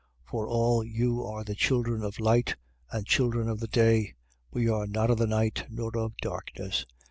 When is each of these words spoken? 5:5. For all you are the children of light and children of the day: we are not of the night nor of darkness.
5:5. 0.25 0.31
For 0.31 0.47
all 0.49 0.83
you 0.83 1.23
are 1.23 1.43
the 1.43 1.53
children 1.53 2.01
of 2.01 2.17
light 2.19 2.55
and 2.89 3.05
children 3.05 3.47
of 3.47 3.59
the 3.59 3.67
day: 3.67 4.15
we 4.49 4.67
are 4.67 4.87
not 4.87 5.11
of 5.11 5.19
the 5.19 5.27
night 5.27 5.67
nor 5.69 5.95
of 5.95 6.17
darkness. 6.23 6.87